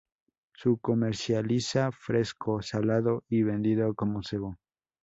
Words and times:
Se 0.55 0.69
comercializa 0.81 1.91
fresco, 1.91 2.63
salado 2.63 3.23
y 3.29 3.43
vendido 3.43 3.93
como 3.93 4.23
cebo. 4.23 4.57